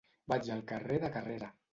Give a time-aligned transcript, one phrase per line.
[0.31, 1.51] Vaig al carrer de Carrera.